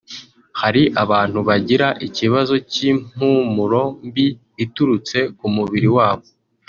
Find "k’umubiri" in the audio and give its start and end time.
5.37-5.89